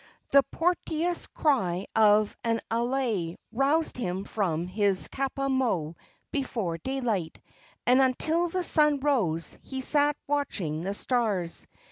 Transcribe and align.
The 0.31 0.41
portentous 0.51 1.27
cry 1.27 1.85
of 1.95 2.35
an 2.43 2.59
alae 2.71 3.37
roused 3.51 3.97
him 3.97 4.23
from 4.23 4.65
his 4.65 5.07
kapa 5.09 5.47
moe 5.47 5.95
before 6.31 6.79
daylight, 6.79 7.39
and 7.85 8.01
until 8.01 8.49
the 8.49 8.63
sun 8.63 8.99
rose 9.01 9.59
he 9.61 9.81
sat 9.81 10.17
watching 10.25 10.81
the 10.81 10.95
stars. 10.95 11.67